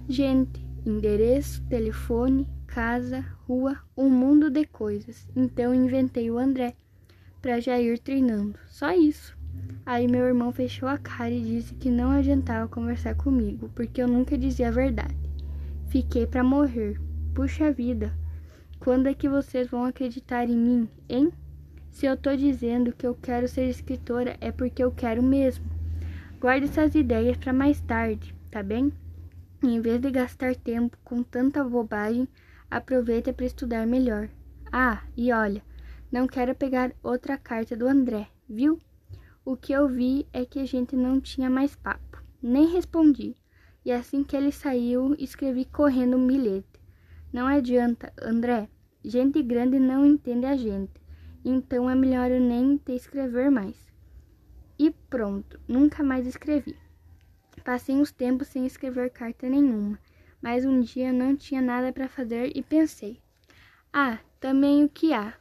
Gente, 0.09 0.70
endereço, 0.85 1.63
telefone, 1.69 2.49
casa, 2.67 3.25
rua, 3.47 3.79
um 3.97 4.09
mundo 4.09 4.51
de 4.51 4.65
coisas. 4.65 5.29
Então 5.35 5.75
inventei 5.75 6.31
o 6.31 6.39
André 6.39 6.75
para 7.41 7.61
já 7.61 7.81
ir 7.81 7.99
treinando. 7.99 8.59
Só 8.67 8.93
isso. 8.93 9.37
Aí 9.85 10.07
meu 10.07 10.27
irmão 10.27 10.53
fechou 10.53 10.89
a 10.89 10.99
cara 10.99 11.31
e 11.31 11.43
disse 11.43 11.75
que 11.75 11.91
não 11.91 12.11
adiantava 12.11 12.69
conversar 12.69 13.15
comigo, 13.15 13.71
porque 13.75 14.01
eu 14.03 14.09
nunca 14.09 14.39
dizia 14.39 14.69
a 14.69 14.73
verdade. 14.73 15.17
Fiquei 15.89 16.27
para 16.27 16.45
morrer. 16.45 17.01
Puxa 17.35 17.73
vida. 17.73 18.13
Quando 18.79 19.09
é 19.09 19.15
que 19.15 19.29
vocês 19.29 19.69
vão 19.69 19.85
acreditar 19.85 20.49
em 20.49 20.57
mim, 20.57 20.89
hein? 21.09 21.31
Se 21.91 22.07
eu 22.07 22.17
tô 22.17 22.35
dizendo 22.35 22.93
que 22.93 23.07
eu 23.07 23.15
quero 23.15 23.49
ser 23.49 23.69
escritora, 23.69 24.37
é 24.41 24.53
porque 24.53 24.83
eu 24.83 24.91
quero 24.91 25.23
mesmo. 25.23 25.65
Guarde 26.41 26.67
essas 26.67 26.95
ideias 26.95 27.37
para 27.37 27.53
mais 27.53 27.81
tarde, 27.81 28.35
tá 28.51 28.63
bem? 28.63 28.93
Em 29.62 29.81
vez 29.81 30.00
de 30.00 30.11
gastar 30.11 30.55
tempo 30.55 30.97
com 31.05 31.23
tanta 31.23 31.62
bobagem, 31.64 32.29
aproveita 32.71 33.33
para 33.33 33.47
estudar 33.47 33.87
melhor. 33.87 34.29
Ah, 34.73 35.02
e 35.17 35.33
olha, 35.33 35.62
não 36.11 36.26
quero 36.26 36.55
pegar 36.55 36.93
outra 37.02 37.37
carta 37.37 37.76
do 37.76 37.87
André, 37.87 38.29
viu? 38.49 38.81
O 39.45 39.57
que 39.57 39.73
eu 39.73 39.88
vi 39.88 40.26
é 40.33 40.45
que 40.45 40.59
a 40.59 40.67
gente 40.67 40.95
não 40.95 41.21
tinha 41.21 41.50
mais 41.50 41.75
papo. 41.75 42.23
Nem 42.43 42.67
respondi. 42.67 43.37
E 43.85 43.90
assim 43.90 44.23
que 44.23 44.37
ele 44.37 44.52
saiu, 44.52 45.14
escrevi 45.19 45.64
correndo 45.64 46.17
um 46.17 46.26
bilhete. 46.26 46.81
Não 47.33 47.47
adianta, 47.47 48.12
André. 48.21 48.69
Gente 49.02 49.43
grande 49.43 49.79
não 49.79 50.05
entende 50.05 50.47
a 50.47 50.57
gente 50.57 51.00
então 51.45 51.88
é 51.88 51.95
melhor 51.95 52.31
eu 52.31 52.40
nem 52.40 52.76
te 52.76 52.93
escrever 52.93 53.50
mais. 53.50 53.76
E 54.79 54.90
pronto, 54.90 55.61
nunca 55.67 56.02
mais 56.02 56.26
escrevi. 56.26 56.76
Passei 57.64 57.95
uns 57.95 58.11
tempos 58.11 58.49
sem 58.49 58.67
escrever 58.67 59.11
carta 59.11 59.49
nenhuma, 59.49 59.99
mas 60.43 60.64
um 60.64 60.81
dia 60.81 61.12
não 61.12 61.37
tinha 61.37 61.61
nada 61.61 61.93
para 61.93 62.09
fazer 62.09 62.52
e 62.57 62.62
pensei: 62.62 63.21
ah, 63.93 64.19
também 64.38 64.85
o 64.85 64.88
que 64.88 65.12
há? 65.12 65.35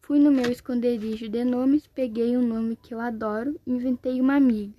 Fui 0.00 0.18
no 0.18 0.30
meu 0.30 0.50
esconderijo 0.50 1.28
de 1.28 1.44
nomes, 1.44 1.86
peguei 1.86 2.36
um 2.36 2.46
nome 2.46 2.76
que 2.76 2.94
eu 2.94 3.00
adoro, 3.00 3.60
inventei 3.66 4.20
uma 4.20 4.36
amiga 4.36 4.74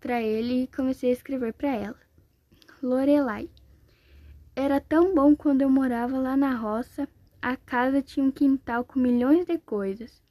para 0.00 0.20
ele 0.20 0.64
e 0.64 0.66
comecei 0.66 1.10
a 1.10 1.12
escrever 1.14 1.52
para 1.54 1.74
ela. 1.74 2.00
Lorelai. 2.82 3.48
Era 4.54 4.80
tão 4.80 5.14
bom 5.14 5.34
quando 5.34 5.62
eu 5.62 5.70
morava 5.70 6.18
lá 6.18 6.36
na 6.36 6.54
roça 6.54 7.08
a 7.46 7.58
casa 7.58 8.00
tinha 8.00 8.24
um 8.24 8.30
quintal 8.30 8.86
com 8.86 8.98
milhões 8.98 9.44
de 9.44 9.58
coisas. 9.58 10.22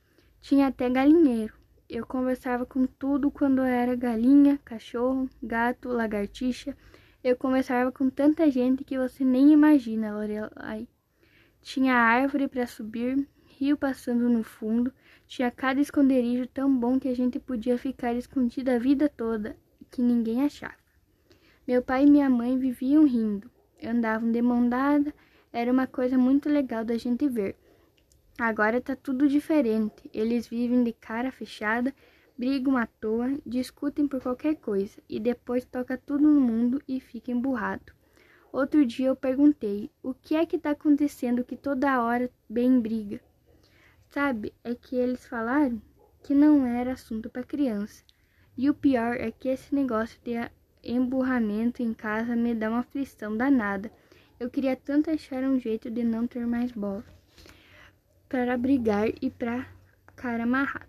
Tinha 0.42 0.66
até 0.66 0.90
galinheiro. 0.90 1.54
Eu 1.90 2.06
conversava 2.06 2.66
com 2.66 2.86
tudo 2.86 3.30
quando 3.30 3.62
era 3.62 3.96
galinha, 3.96 4.60
cachorro, 4.64 5.30
gato, 5.42 5.90
lagartixa. 5.90 6.76
Eu 7.24 7.36
conversava 7.36 7.92
com 7.92 8.10
tanta 8.10 8.50
gente 8.50 8.84
que 8.84 8.98
você 8.98 9.24
nem 9.24 9.52
imagina, 9.52 10.14
Lorelai. 10.14 10.88
Tinha 11.62 11.96
árvore 11.96 12.48
para 12.48 12.66
subir, 12.68 13.28
rio 13.46 13.78
passando 13.78 14.28
no 14.28 14.44
fundo, 14.44 14.94
tinha 15.26 15.50
cada 15.50 15.80
esconderijo 15.80 16.48
tão 16.48 16.76
bom 16.76 17.00
que 17.00 17.08
a 17.08 17.16
gente 17.16 17.40
podia 17.40 17.78
ficar 17.78 18.14
escondido 18.14 18.70
a 18.72 18.78
vida 18.78 19.08
toda 19.08 19.56
que 19.90 20.02
ninguém 20.02 20.44
achava. 20.44 20.76
Meu 21.66 21.82
pai 21.82 22.04
e 22.04 22.10
minha 22.10 22.30
mãe 22.30 22.58
viviam 22.58 23.06
rindo, 23.06 23.50
andavam 23.82 24.32
de 24.32 24.42
mão 24.42 24.68
dada 24.68 25.14
era 25.54 25.72
uma 25.72 25.86
coisa 25.86 26.18
muito 26.18 26.50
legal 26.50 26.84
da 26.84 26.98
gente 26.98 27.30
ver. 27.30 27.56
Agora 28.40 28.82
tá 28.82 28.96
tudo 28.96 29.28
diferente. 29.28 30.10
Eles 30.12 30.48
vivem 30.48 30.84
de 30.84 30.92
cara 30.92 31.32
fechada, 31.32 31.94
brigam 32.36 32.76
à 32.76 32.88
toa, 32.88 33.38
discutem 33.46 34.08
por 34.08 34.24
qualquer 34.24 34.56
coisa 34.56 35.00
e 35.08 35.20
depois 35.20 35.66
toca 35.66 36.00
tudo 36.00 36.24
no 36.24 36.42
mundo 36.42 36.82
e 36.88 37.00
fica 37.00 37.32
emburrado. 37.32 37.94
Outro 38.52 38.84
dia 38.88 39.10
eu 39.10 39.16
perguntei: 39.16 39.92
"O 40.02 40.16
que 40.16 40.36
é 40.36 40.48
que 40.48 40.58
tá 40.58 40.72
acontecendo 40.72 41.44
que 41.44 41.56
toda 41.56 42.02
hora 42.02 42.28
bem 42.50 42.80
briga?" 42.80 43.22
Sabe, 44.10 44.52
é 44.64 44.74
que 44.74 44.96
eles 44.96 45.28
falaram 45.28 45.80
que 46.24 46.34
não 46.34 46.66
era 46.66 46.94
assunto 46.94 47.30
para 47.30 47.44
criança. 47.44 48.04
E 48.58 48.68
o 48.68 48.74
pior 48.74 49.16
é 49.16 49.32
que 49.32 49.48
esse 49.48 49.76
negócio 49.76 50.20
de 50.24 50.34
emburramento 50.84 51.84
em 51.84 51.94
casa 51.94 52.36
me 52.36 52.56
dá 52.56 52.72
uma 52.72 52.80
aflição 52.80 53.38
danada. 53.38 53.92
Eu 54.40 54.50
queria 54.50 54.76
tanto 54.76 55.12
achar 55.12 55.44
um 55.44 55.60
jeito 55.60 55.92
de 55.92 56.04
não 56.04 56.26
ter 56.26 56.48
mais 56.48 56.72
bola 56.72 57.06
para 58.34 58.58
brigar 58.58 59.08
e 59.22 59.30
pra 59.30 59.64
cara 60.16 60.42
amarrada. 60.42 60.88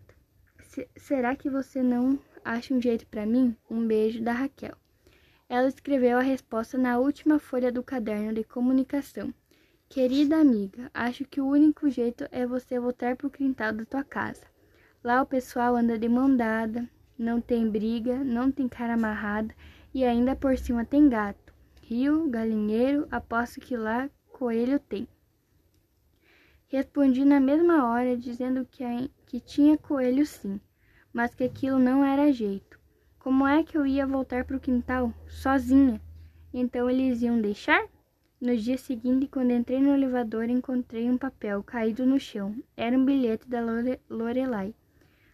Se, 0.63 0.89
será 0.97 1.37
que 1.37 1.51
você 1.51 1.83
não 1.83 2.19
acha 2.43 2.73
um 2.73 2.81
jeito 2.81 3.07
para 3.07 3.27
mim? 3.27 3.55
Um 3.71 3.87
beijo 3.87 4.23
da 4.23 4.33
Raquel. 4.33 4.75
Ela 5.47 5.69
escreveu 5.69 6.17
a 6.17 6.23
resposta 6.23 6.79
na 6.79 6.99
última 6.99 7.39
folha 7.39 7.71
do 7.71 7.83
caderno 7.83 8.33
de 8.33 8.45
comunicação. 8.45 9.31
Querida 9.91 10.39
amiga, 10.41 10.91
acho 10.95 11.27
que 11.27 11.39
o 11.39 11.47
único 11.47 11.91
jeito 11.91 12.27
é 12.33 12.47
você 12.47 12.81
voltar 12.81 13.15
pro 13.15 13.29
quintal 13.29 13.75
da 13.75 13.85
tua 13.85 14.03
casa. 14.03 14.47
Lá 15.05 15.21
o 15.21 15.27
pessoal 15.27 15.77
anda 15.77 15.99
de 15.99 16.09
mão 16.09 16.35
dada, 16.35 16.89
não 17.19 17.43
tem 17.43 17.69
briga, 17.69 18.25
não 18.25 18.51
tem 18.51 18.67
cara 18.67 18.95
amarrada 18.95 19.55
e 19.93 20.03
ainda 20.03 20.35
por 20.35 20.57
cima 20.57 20.83
tem 20.83 21.11
gato 21.11 21.53
rio, 21.83 22.27
galinheiro, 22.31 23.07
aposto 23.11 23.61
que 23.61 23.77
lá 23.77 24.09
coelho 24.33 24.79
tem. 24.79 25.07
Respondi 26.69 27.25
na 27.25 27.39
mesma 27.39 27.89
hora, 27.89 28.17
dizendo 28.17 28.67
que, 28.71 28.85
que 29.27 29.41
tinha 29.41 29.77
coelho 29.79 30.27
sim, 30.27 30.61
mas 31.13 31.35
que 31.35 31.45
aquilo 31.45 31.79
não 31.79 32.05
era 32.05 32.33
jeito. 32.33 32.79
Como 33.19 33.47
é 33.47 33.63
que 33.63 33.79
eu 33.79 33.87
ia 33.87 34.07
voltar 34.07 34.45
para 34.45 34.57
o 34.57 34.61
quintal, 34.61 35.13
sozinha? 35.27 36.01
Então 36.53 36.91
eles 36.91 37.23
iam 37.23 37.41
deixar? 37.41 37.87
No 38.41 38.55
dia 38.57 38.77
seguinte, 38.77 39.27
quando 39.27 39.53
entrei 39.53 39.81
no 39.81 39.95
elevador, 39.95 40.51
encontrei 40.51 41.09
um 41.09 41.17
papel 41.17 41.63
caído 41.63 42.05
no 42.05 42.21
chão. 42.21 42.55
Era 42.77 42.95
um 42.95 43.05
bilhete 43.05 43.49
da 43.49 43.61
Lore 43.61 43.99
Lorelai. 44.11 44.75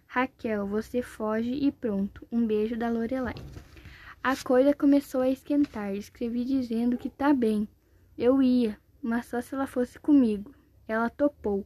Raquel, 0.06 0.66
você 0.66 1.02
foge 1.02 1.52
e 1.52 1.72
pronto. 1.72 2.26
Um 2.30 2.46
beijo 2.46 2.76
da 2.76 2.88
Lorelai. 2.88 3.34
A 4.22 4.36
coisa 4.36 4.74
começou 4.74 5.22
a 5.22 5.28
esquentar. 5.28 5.94
Escrevi 5.94 6.44
dizendo 6.44 6.98
que 6.98 7.10
tá 7.10 7.34
bem. 7.34 7.66
Eu 8.16 8.42
ia, 8.42 8.78
mas 9.02 9.26
só 9.26 9.40
se 9.40 9.54
ela 9.54 9.66
fosse 9.66 9.98
comigo. 9.98 10.54
Ela 10.90 11.08
topou. 11.08 11.64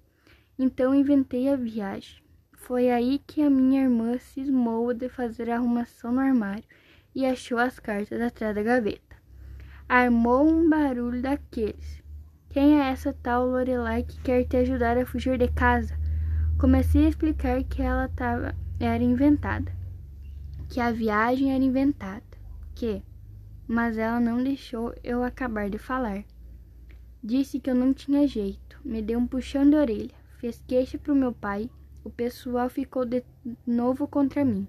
Então 0.59 0.95
inventei 0.95 1.49
a 1.49 1.57
viagem. 1.57 2.23
Foi 2.53 2.91
aí 2.91 3.19
que 3.27 3.41
a 3.41 3.49
minha 3.49 3.83
irmã 3.83 4.19
cismou 4.19 4.93
de 4.93 5.09
fazer 5.09 5.49
a 5.49 5.57
arrumação 5.57 6.13
no 6.13 6.21
armário 6.21 6.65
e 7.15 7.25
achou 7.25 7.59
as 7.59 7.79
cartas 7.79 8.21
atrás 8.21 8.55
da 8.55 8.63
gaveta. 8.63 9.17
Armou 9.89 10.47
um 10.47 10.69
barulho 10.69 11.23
daqueles. 11.23 12.03
Quem 12.51 12.81
é 12.81 12.91
essa 12.91 13.13
tal 13.13 13.47
Lorelai 13.47 14.03
que 14.03 14.21
quer 14.21 14.45
te 14.45 14.59
ajudar 14.59 14.99
a 14.99 15.07
fugir 15.07 15.39
de 15.39 15.49
casa? 15.49 15.99
Comecei 16.59 17.07
a 17.07 17.09
explicar 17.09 17.65
que 17.65 17.81
ela 17.81 18.09
tava, 18.09 18.55
era 18.79 19.03
inventada, 19.03 19.73
que 20.69 20.81
a 20.81 20.91
viagem 20.93 21.55
era 21.55 21.65
inventada 21.65 22.23
que, 22.75 23.03
mas 23.67 23.97
ela 23.97 24.21
não 24.21 24.43
deixou 24.43 24.95
eu 25.03 25.23
acabar 25.23 25.71
de 25.71 25.79
falar. 25.79 26.25
Disse 27.27 27.59
que 27.59 27.71
eu 27.71 27.75
não 27.75 27.95
tinha 27.95 28.29
jeito, 28.29 28.79
me 28.85 29.01
deu 29.01 29.19
um 29.19 29.27
puxão 29.27 29.67
de 29.71 29.75
orelha, 29.75 30.15
fez 30.39 30.63
queixa 30.69 30.99
pro 30.99 31.15
meu 31.15 31.33
pai, 31.33 31.71
o 32.05 32.11
pessoal 32.11 32.69
ficou 32.69 33.07
de 33.07 33.25
novo 33.67 34.07
contra 34.07 34.45
mim, 34.45 34.69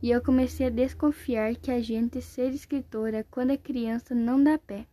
e 0.00 0.12
eu 0.12 0.22
comecei 0.22 0.68
a 0.68 0.70
desconfiar 0.70 1.56
que 1.56 1.68
a 1.68 1.82
gente 1.82 2.22
ser 2.22 2.54
escritora 2.54 3.26
quando 3.28 3.50
é 3.50 3.56
criança 3.56 4.14
não 4.14 4.40
dá 4.40 4.56
pé. 4.56 4.86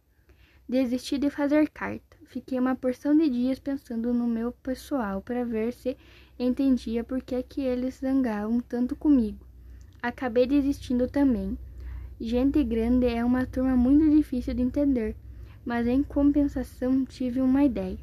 Desisti 0.68 1.20
de 1.20 1.30
fazer 1.30 1.70
carta. 1.70 2.18
Fiquei 2.26 2.58
uma 2.58 2.76
porção 2.76 3.16
de 3.16 3.30
dias 3.30 3.60
pensando 3.60 4.12
no 4.12 4.26
meu 4.26 4.52
pessoal 4.52 5.22
para 5.22 5.46
ver 5.46 5.72
se 5.72 5.96
entendia 6.40 7.04
por 7.04 7.22
que, 7.22 7.44
que 7.44 7.62
eles 7.62 8.00
zangavam 8.00 8.60
tanto 8.60 8.96
comigo. 8.96 9.46
Acabei 10.02 10.48
desistindo 10.48 11.08
também. 11.08 11.56
Gente 12.20 12.64
grande 12.64 13.06
é 13.06 13.24
uma 13.24 13.46
turma 13.46 13.76
muito 13.76 14.10
difícil 14.10 14.56
de 14.56 14.64
entender, 14.64 15.16
mas 15.66 15.88
em 15.88 16.04
compensação 16.04 17.06
tive 17.06 17.42
uma 17.42 17.64
ideia. 17.64 17.98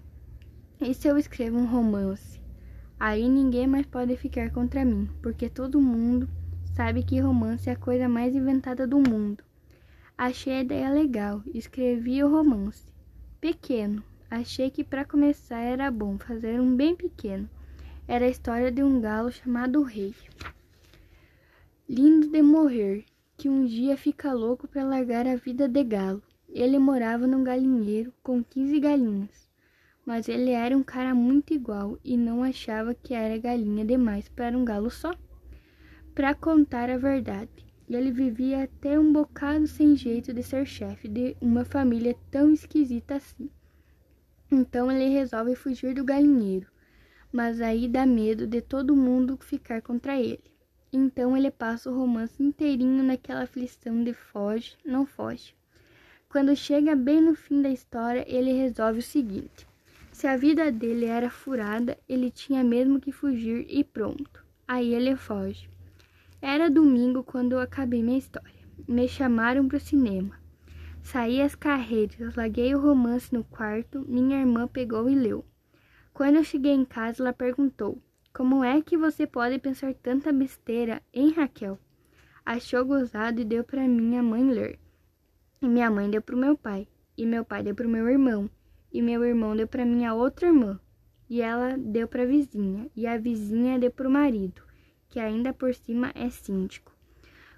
E 0.81 0.95
se 0.95 1.09
eu 1.09 1.19
escrevo 1.19 1.59
um 1.59 1.67
romance? 1.67 2.41
Aí 2.99 3.29
ninguém 3.29 3.67
mais 3.67 3.87
pode 3.87 4.17
ficar 4.17 4.51
contra 4.51 4.85
mim, 4.85 5.09
porque 5.23 5.49
todo 5.49 5.81
mundo 5.81 6.29
sabe 6.75 7.03
que 7.03 7.21
romance 7.21 7.69
é 7.69 7.73
a 7.73 7.77
coisa 7.77 8.09
mais 8.09 8.35
inventada 8.35 8.87
do 8.87 8.99
mundo. 8.99 9.43
Achei 10.17 10.53
a 10.53 10.61
ideia 10.61 10.91
legal, 10.91 11.43
escrevi 11.55 12.23
o 12.23 12.31
romance. 12.31 12.87
Pequeno, 13.41 14.03
achei 14.31 14.71
que 14.71 14.85
para 14.85 15.05
começar 15.05 15.61
era 15.61 15.91
bom 15.91 16.19
fazer 16.19 16.61
um 16.61 16.77
bem 16.77 16.95
pequeno. 16.95 17.49
Era 18.07 18.27
a 18.27 18.29
história 18.29 18.71
de 18.71 18.83
um 18.83 19.01
galo 19.01 19.31
chamado 19.31 19.83
Rei. 19.83 20.15
Lindo 21.89 22.29
de 22.29 22.43
morrer, 22.43 23.05
que 23.37 23.49
um 23.49 23.65
dia 23.65 23.97
fica 23.97 24.33
louco 24.33 24.69
para 24.69 24.85
largar 24.85 25.27
a 25.27 25.37
vida 25.37 25.67
de 25.67 25.83
galo. 25.85 26.23
Ele 26.53 26.79
morava 26.79 27.27
num 27.27 27.45
galinheiro 27.45 28.13
com 28.23 28.43
quinze 28.43 28.79
galinhas. 28.81 29.49
mas 30.05 30.29
ele 30.29 30.51
era 30.51 30.77
um 30.77 30.83
cara 30.83 31.15
muito 31.15 31.55
igual 31.55 31.99
e 32.05 32.17
não 32.17 32.43
achava 32.43 32.95
que 32.95 33.15
era 33.15 33.39
galinha 33.39 33.85
demais 33.85 34.29
para 34.29 34.59
um 34.59 34.65
galo 34.65 34.91
só. 34.91 35.13
Para 36.15 36.35
contar 36.35 36.91
a 36.91 36.99
verdade, 36.99 37.65
ele 37.89 38.11
vivia 38.11 38.65
até 38.65 38.99
um 38.99 39.13
bocado 39.13 39.67
sem 39.67 39.95
jeito 39.95 40.33
de 40.33 40.43
ser 40.43 40.67
chefe 40.67 41.07
de 41.07 41.37
uma 41.41 41.65
família 41.65 42.17
tão 42.31 42.53
esquisita 42.53 43.17
assim. 43.17 43.49
Então 44.51 44.91
ele 44.91 45.09
resolve 45.09 45.55
fugir 45.55 45.95
do 45.95 46.05
galinheiro, 46.05 46.67
mas 47.33 47.61
aí 47.61 47.87
dá 47.87 48.05
medo 48.05 48.47
de 48.47 48.61
todo 48.61 48.97
mundo 48.97 49.39
ficar 49.41 49.81
contra 49.81 50.21
ele. 50.21 50.43
Então 50.93 51.37
ele 51.37 51.53
passa 51.53 51.89
o 51.89 51.97
romance 51.97 52.43
inteirinho 52.43 53.05
naquela 53.05 53.43
aflição 53.43 54.03
de 54.03 54.13
foge, 54.13 54.77
não 54.85 55.07
foge. 55.07 55.55
Quando 56.31 56.55
chega 56.55 56.95
bem 56.95 57.21
no 57.21 57.35
fim 57.35 57.61
da 57.61 57.71
história, 57.71 58.25
ele 58.29 58.53
resolve 58.53 59.01
o 59.01 59.03
seguinte: 59.03 59.67
se 60.13 60.29
a 60.29 60.37
vida 60.37 60.71
dele 60.71 61.07
era 61.07 61.29
furada, 61.29 61.99
ele 62.09 62.31
tinha 62.31 62.63
mesmo 62.63 63.01
que 63.01 63.11
fugir 63.11 63.67
e 63.69 63.83
pronto. 63.83 64.45
Aí 64.69 64.95
ele 64.95 65.17
foge. 65.17 65.69
Era 66.41 66.71
domingo 66.71 67.25
quando 67.25 67.55
eu 67.55 67.59
acabei 67.59 68.01
minha 68.01 68.17
história. 68.17 68.61
Me 68.87 69.09
chamaram 69.09 69.67
para 69.67 69.79
o 69.79 69.81
cinema. 69.81 70.39
Saí 71.03 71.43
às 71.43 71.57
carreiras, 71.57 72.37
larguei 72.37 72.77
o 72.77 72.81
romance 72.81 73.35
no 73.35 73.43
quarto, 73.43 74.05
minha 74.07 74.39
irmã 74.39 74.69
pegou 74.69 75.11
e 75.11 75.17
leu. 75.17 75.45
Quando 76.15 76.37
eu 76.37 76.45
cheguei 76.45 76.75
em 76.75 76.85
casa, 76.85 77.25
ela 77.25 77.33
perguntou: 77.33 78.01
Como 78.33 78.63
é 78.63 78.81
que 78.81 78.97
você 78.97 79.27
pode 79.27 79.59
pensar 79.59 79.93
tanta 79.95 80.33
besteira, 80.33 81.03
hein, 81.13 81.35
Raquel? 81.37 81.77
Achou 82.47 82.85
gozado 82.85 83.41
e 83.41 83.45
deu 83.45 83.65
para 83.65 83.89
minha 83.89 84.23
mãe 84.23 84.49
ler. 84.49 84.79
E 85.63 85.69
minha 85.69 85.91
mãe 85.91 86.09
deu 86.09 86.23
para 86.23 86.35
o 86.35 86.39
meu 86.39 86.57
pai, 86.57 86.89
e 87.19 87.27
meu 87.27 87.45
pai 87.45 87.63
deu 87.63 87.75
para 87.75 87.87
o 87.87 87.91
meu 87.91 88.09
irmão, 88.09 88.49
e 88.91 89.03
meu 89.03 89.23
irmão 89.23 89.55
deu 89.55 89.69
para 89.69 89.85
minha 89.85 90.15
outra 90.15 90.49
irmã, 90.49 90.81
e 91.29 91.43
ela 91.43 91.77
deu 91.77 92.09
para 92.09 92.23
a 92.23 92.27
vizinha, 92.27 92.89
e 92.97 93.07
a 93.07 93.19
vizinha 93.19 93.79
deu 93.79 93.91
para 93.91 94.09
o 94.09 94.11
marido, 94.11 94.63
que 95.11 95.21
ainda 95.21 95.53
por 95.53 95.75
cima 95.75 96.13
é 96.15 96.31
síndico. 96.31 96.97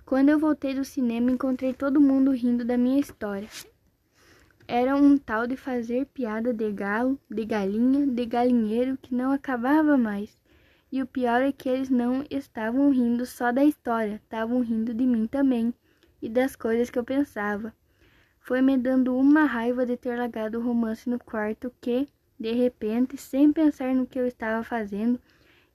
Quando 0.05 0.31
eu 0.31 0.39
voltei 0.41 0.75
do 0.75 0.85
cinema, 0.85 1.31
encontrei 1.31 1.73
todo 1.73 2.01
mundo 2.01 2.33
rindo 2.33 2.65
da 2.65 2.77
minha 2.77 2.99
história. 2.99 3.49
Era 4.67 4.97
um 4.97 5.17
tal 5.17 5.47
de 5.47 5.57
fazer 5.57 6.07
piada 6.07 6.53
de 6.53 6.73
galo, 6.73 7.21
de 7.31 7.45
galinha, 7.45 8.05
de 8.05 8.27
galinheiro 8.27 8.99
que 9.01 9.15
não 9.15 9.31
acabava 9.31 9.97
mais. 9.97 10.37
E 10.91 11.01
o 11.01 11.07
pior 11.07 11.41
é 11.41 11.53
que 11.53 11.69
eles 11.69 11.89
não 11.89 12.25
estavam 12.29 12.91
rindo 12.91 13.25
só 13.25 13.53
da 13.53 13.65
história, 13.65 14.17
estavam 14.17 14.61
rindo 14.61 14.93
de 14.93 15.07
mim 15.07 15.29
também 15.29 15.73
e 16.21 16.29
das 16.29 16.57
coisas 16.57 16.91
que 16.91 16.99
eu 16.99 17.05
pensava. 17.05 17.73
Foi 18.45 18.61
me 18.61 18.77
dando 18.77 19.17
uma 19.17 19.45
raiva 19.45 19.87
de 19.87 19.97
ter 19.97 20.19
largado 20.19 20.59
o 20.59 20.63
romance 20.63 21.09
no 21.09 21.17
quarto 21.17 21.73
que, 21.81 22.09
de 22.39 22.53
repente, 22.53 23.17
sem 23.17 23.53
pensar 23.53 23.95
no 23.95 24.05
que 24.05 24.19
eu 24.19 24.27
estava 24.27 24.65
fazendo, 24.65 25.21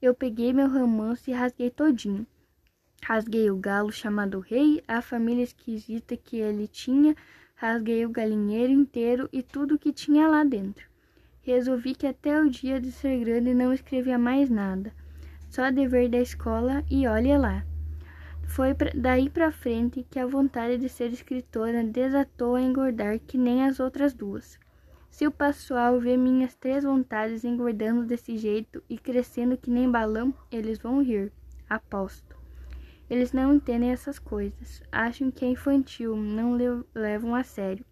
eu 0.01 0.13
peguei 0.13 0.51
meu 0.51 0.69
romance 0.69 1.31
e 1.31 1.33
rasguei 1.33 1.69
todinho. 1.69 2.27
Rasguei 3.01 3.49
o 3.49 3.55
galo 3.55 3.89
chamado 3.89 4.41
Rei, 4.41 4.83
a 4.85 5.01
família 5.01 5.43
esquisita 5.43 6.17
que 6.17 6.37
ele 6.37 6.67
tinha, 6.67 7.15
rasguei 7.55 8.05
o 8.05 8.09
galinheiro 8.09 8.73
inteiro 8.73 9.29
e 9.31 9.41
tudo 9.41 9.79
que 9.79 9.93
tinha 9.93 10.27
lá 10.27 10.43
dentro. 10.43 10.85
Resolvi 11.41 11.95
que 11.95 12.05
até 12.05 12.41
o 12.41 12.49
dia 12.49 12.81
de 12.81 12.91
ser 12.91 13.17
grande 13.23 13.53
não 13.53 13.71
escrevia 13.71 14.19
mais 14.19 14.49
nada, 14.49 14.91
só 15.49 15.71
dever 15.71 16.09
da 16.09 16.19
escola 16.19 16.83
e 16.91 17.07
olha 17.07 17.37
lá. 17.37 17.66
Foi 18.47 18.73
daí 18.95 19.29
para 19.29 19.51
frente 19.51 20.03
que 20.09 20.17
a 20.17 20.25
vontade 20.25 20.77
de 20.77 20.89
ser 20.89 21.11
escritora 21.11 21.83
desatou 21.83 22.55
a 22.55 22.61
engordar 22.61 23.19
que 23.19 23.37
nem 23.37 23.63
as 23.63 23.79
outras 23.79 24.13
duas. 24.13 24.57
Se 25.11 25.27
o 25.27 25.31
pessoal 25.31 25.99
vê 25.99 26.17
minhas 26.17 26.55
três 26.55 26.83
vontades 26.83 27.43
engordando 27.43 28.03
desse 28.05 28.35
jeito 28.37 28.83
e 28.89 28.97
crescendo 28.97 29.57
que 29.57 29.69
nem 29.69 29.89
balão, 29.89 30.33
eles 30.51 30.79
vão 30.79 31.03
rir, 31.03 31.31
aposto. 31.69 32.35
Eles 33.09 33.31
não 33.31 33.53
entendem 33.53 33.91
essas 33.91 34.17
coisas, 34.17 34.81
acham 34.91 35.29
que 35.29 35.45
é 35.45 35.49
infantil, 35.49 36.15
não 36.15 36.57
levam 36.95 37.35
a 37.35 37.43
sério. 37.43 37.85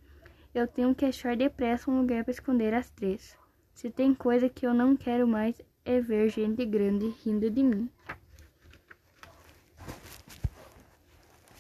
Eu 0.54 0.68
tenho 0.68 0.96
que 0.96 1.06
achar 1.06 1.36
depressa 1.36 1.92
um 1.92 2.00
lugar 2.00 2.24
para 2.24 2.32
esconder 2.32 2.74
as 2.74 2.90
três. 2.90 3.38
Se 3.74 3.90
tem 3.90 4.16
coisa 4.16 4.50
que 4.50 4.66
eu 4.66 4.74
não 4.74 4.96
quero 4.96 5.28
mais 5.28 5.62
é 5.84 6.02
ver 6.02 6.30
gente 6.30 6.66
grande 6.66 7.14
rindo 7.24 7.52
de 7.52 7.62
mim. 7.62 7.90